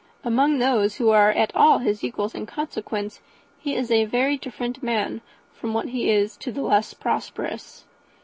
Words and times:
Among 0.23 0.57
those 0.57 0.95
who 0.95 1.11
are 1.11 1.29
at 1.29 1.55
all 1.55 1.77
his 1.77 2.03
equals 2.03 2.33
in 2.33 2.47
consequence, 2.47 3.19
he 3.59 3.75
is 3.75 3.91
a 3.91 4.05
very 4.05 4.35
different 4.35 4.81
man 4.81 5.21
from 5.53 5.75
what 5.75 5.89
he 5.89 6.09
is 6.09 6.35
to 6.37 6.51
the 6.51 6.63
less 6.63 6.95
prosperous. 6.95 7.85